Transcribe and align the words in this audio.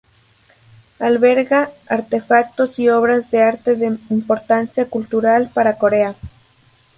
Alberga 0.97 1.69
artefactos 1.87 2.79
y 2.79 2.89
obras 2.89 3.29
de 3.29 3.43
arte 3.43 3.75
de 3.75 3.99
importancia 4.09 4.89
cultural 4.89 5.51
para 5.53 5.77
Corea. 5.77 6.15